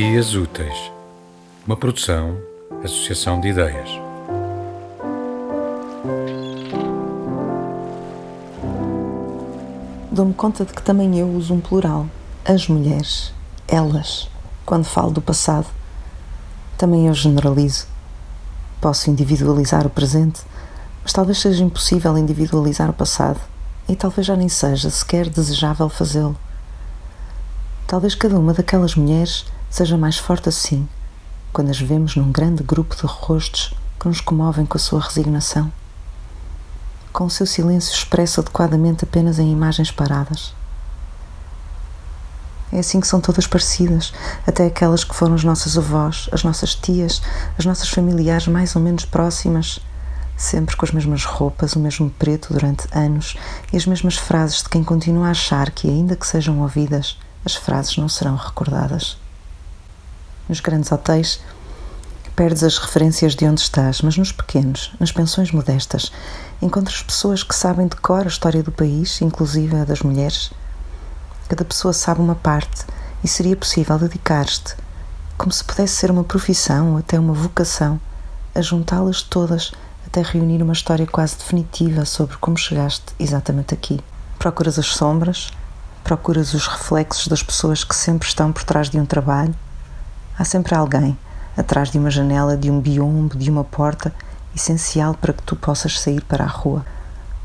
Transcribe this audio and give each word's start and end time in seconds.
Dias 0.00 0.34
Úteis, 0.34 0.90
uma 1.66 1.76
produção, 1.76 2.34
associação 2.82 3.38
de 3.38 3.48
ideias. 3.48 3.90
Dou-me 10.10 10.32
conta 10.32 10.64
de 10.64 10.72
que 10.72 10.80
também 10.80 11.18
eu 11.18 11.28
uso 11.28 11.52
um 11.52 11.60
plural, 11.60 12.06
as 12.46 12.66
mulheres, 12.66 13.34
elas, 13.68 14.26
quando 14.64 14.84
falo 14.84 15.10
do 15.10 15.20
passado. 15.20 15.66
Também 16.78 17.06
eu 17.06 17.12
generalizo. 17.12 17.86
Posso 18.80 19.10
individualizar 19.10 19.86
o 19.86 19.90
presente, 19.90 20.40
mas 21.02 21.12
talvez 21.12 21.38
seja 21.38 21.62
impossível 21.62 22.16
individualizar 22.16 22.88
o 22.88 22.94
passado 22.94 23.38
e 23.86 23.94
talvez 23.94 24.26
já 24.26 24.34
nem 24.34 24.48
seja 24.48 24.88
sequer 24.88 25.28
desejável 25.28 25.90
fazê-lo. 25.90 26.38
Talvez 27.86 28.14
cada 28.14 28.38
uma 28.38 28.54
daquelas 28.54 28.94
mulheres 28.94 29.44
seja 29.70 29.96
mais 29.96 30.18
forte 30.18 30.48
assim, 30.48 30.86
quando 31.52 31.70
as 31.70 31.80
vemos 31.80 32.16
num 32.16 32.32
grande 32.32 32.62
grupo 32.64 32.96
de 32.96 33.06
rostos 33.06 33.72
que 33.98 34.08
nos 34.08 34.20
comovem 34.20 34.66
com 34.66 34.76
a 34.76 34.80
sua 34.80 35.00
resignação, 35.00 35.72
com 37.12 37.24
o 37.24 37.30
seu 37.30 37.46
silêncio 37.46 37.94
expresso 37.94 38.40
adequadamente 38.40 39.04
apenas 39.04 39.38
em 39.38 39.50
imagens 39.50 39.90
paradas. 39.90 40.52
É 42.72 42.80
assim 42.80 43.00
que 43.00 43.06
são 43.06 43.20
todas 43.20 43.46
parecidas, 43.46 44.12
até 44.46 44.66
aquelas 44.66 45.04
que 45.04 45.14
foram 45.14 45.34
as 45.34 45.44
nossas 45.44 45.78
avós, 45.78 46.28
as 46.32 46.44
nossas 46.44 46.74
tias, 46.74 47.22
as 47.58 47.64
nossas 47.64 47.88
familiares 47.88 48.46
mais 48.46 48.74
ou 48.74 48.82
menos 48.82 49.04
próximas, 49.04 49.80
sempre 50.36 50.76
com 50.76 50.84
as 50.84 50.92
mesmas 50.92 51.24
roupas, 51.24 51.74
o 51.74 51.80
mesmo 51.80 52.10
preto 52.10 52.52
durante 52.52 52.88
anos 52.92 53.36
e 53.72 53.76
as 53.76 53.86
mesmas 53.86 54.16
frases 54.16 54.62
de 54.62 54.68
quem 54.68 54.82
continua 54.82 55.28
a 55.28 55.30
achar 55.30 55.70
que, 55.70 55.88
ainda 55.88 56.16
que 56.16 56.26
sejam 56.26 56.60
ouvidas, 56.60 57.18
as 57.44 57.54
frases 57.54 57.96
não 57.96 58.08
serão 58.08 58.36
recordadas. 58.36 59.19
Nos 60.50 60.58
grandes 60.58 60.90
hotéis, 60.90 61.38
perdes 62.34 62.64
as 62.64 62.76
referências 62.76 63.36
de 63.36 63.46
onde 63.46 63.60
estás, 63.60 64.02
mas 64.02 64.16
nos 64.18 64.32
pequenos, 64.32 64.90
nas 64.98 65.12
pensões 65.12 65.52
modestas, 65.52 66.10
encontras 66.60 67.04
pessoas 67.04 67.44
que 67.44 67.54
sabem 67.54 67.86
de 67.86 67.94
cor 67.94 68.24
a 68.24 68.26
história 68.26 68.60
do 68.60 68.72
país, 68.72 69.22
inclusive 69.22 69.76
a 69.76 69.84
das 69.84 70.00
mulheres. 70.00 70.50
Cada 71.48 71.64
pessoa 71.64 71.92
sabe 71.92 72.20
uma 72.20 72.34
parte 72.34 72.84
e 73.22 73.28
seria 73.28 73.56
possível 73.56 73.96
dedicar-te, 73.96 74.74
como 75.38 75.52
se 75.52 75.62
pudesse 75.62 75.94
ser 75.94 76.10
uma 76.10 76.24
profissão 76.24 76.94
ou 76.94 76.98
até 76.98 77.16
uma 77.16 77.32
vocação, 77.32 78.00
a 78.52 78.60
juntá-las 78.60 79.22
todas 79.22 79.70
até 80.04 80.20
reunir 80.20 80.64
uma 80.64 80.72
história 80.72 81.06
quase 81.06 81.36
definitiva 81.38 82.04
sobre 82.04 82.36
como 82.38 82.58
chegaste 82.58 83.14
exatamente 83.20 83.72
aqui. 83.72 84.00
Procuras 84.36 84.80
as 84.80 84.86
sombras, 84.86 85.52
Procuras 86.02 86.54
os 86.54 86.66
reflexos 86.66 87.28
das 87.28 87.40
pessoas 87.40 87.84
que 87.84 87.94
sempre 87.94 88.26
estão 88.26 88.50
por 88.50 88.64
trás 88.64 88.90
de 88.90 88.98
um 88.98 89.06
trabalho? 89.06 89.54
Há 90.40 90.44
sempre 90.46 90.74
alguém 90.74 91.18
atrás 91.54 91.90
de 91.90 91.98
uma 91.98 92.10
janela, 92.10 92.56
de 92.56 92.70
um 92.70 92.80
biombo, 92.80 93.36
de 93.36 93.50
uma 93.50 93.62
porta, 93.62 94.10
essencial 94.56 95.12
para 95.12 95.34
que 95.34 95.42
tu 95.42 95.54
possas 95.54 96.00
sair 96.00 96.22
para 96.22 96.44
a 96.44 96.46
rua. 96.46 96.82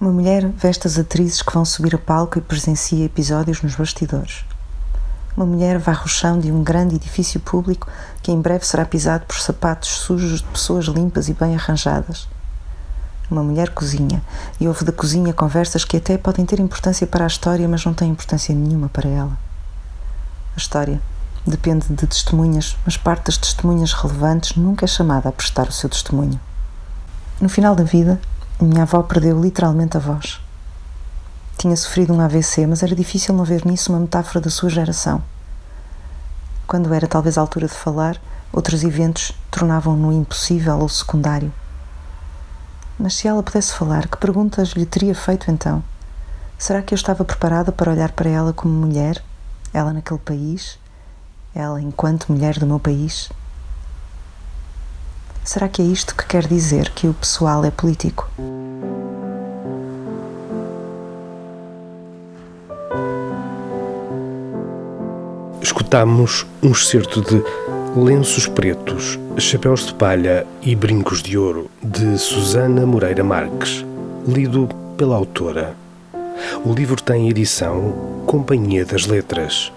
Uma 0.00 0.12
mulher 0.12 0.46
veste 0.50 0.86
as 0.86 0.96
atrizes 0.96 1.42
que 1.42 1.52
vão 1.52 1.64
subir 1.64 1.96
a 1.96 1.98
palco 1.98 2.38
e 2.38 2.40
presencia 2.40 3.04
episódios 3.04 3.60
nos 3.60 3.74
bastidores. 3.74 4.44
Uma 5.36 5.44
mulher 5.44 5.80
varre 5.80 6.04
o 6.04 6.08
chão 6.08 6.38
de 6.38 6.52
um 6.52 6.62
grande 6.62 6.94
edifício 6.94 7.40
público 7.40 7.88
que 8.22 8.30
em 8.30 8.40
breve 8.40 8.64
será 8.64 8.84
pisado 8.84 9.26
por 9.26 9.40
sapatos 9.40 9.88
sujos 9.88 10.38
de 10.38 10.46
pessoas 10.46 10.84
limpas 10.84 11.28
e 11.28 11.34
bem 11.34 11.56
arranjadas. 11.56 12.28
Uma 13.28 13.42
mulher 13.42 13.70
cozinha 13.70 14.22
e 14.60 14.68
ouve 14.68 14.84
da 14.84 14.92
cozinha 14.92 15.32
conversas 15.32 15.84
que 15.84 15.96
até 15.96 16.16
podem 16.16 16.46
ter 16.46 16.60
importância 16.60 17.04
para 17.04 17.24
a 17.24 17.26
história, 17.26 17.66
mas 17.66 17.84
não 17.84 17.92
têm 17.92 18.12
importância 18.12 18.54
nenhuma 18.54 18.88
para 18.88 19.08
ela. 19.08 19.36
A 20.54 20.56
história 20.56 21.00
depende 21.46 21.86
de 21.88 22.06
testemunhas, 22.06 22.76
mas 22.84 22.96
parte 22.96 23.26
das 23.26 23.36
testemunhas 23.36 23.92
relevantes 23.92 24.56
nunca 24.56 24.84
é 24.84 24.88
chamada 24.88 25.28
a 25.28 25.32
prestar 25.32 25.68
o 25.68 25.72
seu 25.72 25.88
testemunho. 25.88 26.40
No 27.40 27.48
final 27.48 27.76
da 27.76 27.84
vida, 27.84 28.20
minha 28.60 28.82
avó 28.82 29.02
perdeu 29.02 29.40
literalmente 29.40 29.96
a 29.96 30.00
voz. 30.00 30.40
Tinha 31.58 31.76
sofrido 31.76 32.12
um 32.12 32.20
AVC, 32.20 32.66
mas 32.66 32.82
era 32.82 32.94
difícil 32.94 33.34
não 33.34 33.44
ver 33.44 33.64
nisso 33.64 33.92
uma 33.92 34.00
metáfora 34.00 34.40
da 34.40 34.50
sua 34.50 34.68
geração. 34.68 35.22
Quando 36.66 36.92
era 36.92 37.06
talvez 37.06 37.38
a 37.38 37.40
altura 37.40 37.68
de 37.68 37.74
falar, 37.74 38.20
outros 38.52 38.82
eventos 38.82 39.32
tornavam-no 39.50 40.12
impossível 40.12 40.78
ou 40.78 40.88
secundário. 40.88 41.52
Mas 42.98 43.14
se 43.14 43.28
ela 43.28 43.42
pudesse 43.42 43.74
falar, 43.74 44.08
que 44.08 44.16
perguntas 44.16 44.70
lhe 44.70 44.86
teria 44.86 45.14
feito 45.14 45.50
então? 45.50 45.84
Será 46.58 46.80
que 46.82 46.94
eu 46.94 46.96
estava 46.96 47.24
preparada 47.24 47.70
para 47.70 47.92
olhar 47.92 48.12
para 48.12 48.30
ela 48.30 48.52
como 48.52 48.72
mulher? 48.72 49.22
Ela 49.72 49.92
naquele 49.92 50.20
país? 50.20 50.78
Ela 51.58 51.80
enquanto 51.80 52.30
mulher 52.30 52.58
do 52.58 52.66
meu 52.66 52.78
país? 52.78 53.30
Será 55.42 55.70
que 55.70 55.80
é 55.80 55.84
isto 55.86 56.14
que 56.14 56.26
quer 56.26 56.46
dizer 56.46 56.90
que 56.90 57.06
o 57.06 57.14
pessoal 57.14 57.64
é 57.64 57.70
político? 57.70 58.28
Escutamos 65.62 66.44
um 66.62 66.72
excerto 66.72 67.22
de 67.22 67.42
Lenços 67.98 68.46
Pretos, 68.46 69.18
Chapéus 69.38 69.86
de 69.86 69.94
Palha 69.94 70.46
e 70.60 70.76
Brincos 70.76 71.22
de 71.22 71.38
Ouro, 71.38 71.70
de 71.82 72.18
Susana 72.18 72.84
Moreira 72.84 73.24
Marques, 73.24 73.82
lido 74.28 74.68
pela 74.98 75.16
autora. 75.16 75.74
O 76.66 76.74
livro 76.74 77.00
tem 77.00 77.30
edição 77.30 77.94
Companhia 78.26 78.84
das 78.84 79.06
Letras. 79.06 79.72